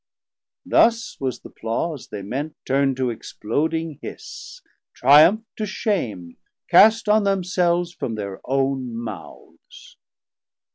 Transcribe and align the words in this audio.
Thus 0.65 1.15
was 1.19 1.37
th' 1.37 1.45
applause 1.45 2.07
they 2.07 2.23
meant, 2.23 2.55
Turnd 2.65 2.97
to 2.97 3.11
exploding 3.11 3.99
hiss, 4.01 4.63
triumph 4.95 5.43
to 5.57 5.67
shame 5.67 6.37
Cast 6.67 7.07
on 7.07 7.23
themselves 7.23 7.93
from 7.93 8.15
thir 8.15 8.41
own 8.45 8.95
mouths. 8.95 9.97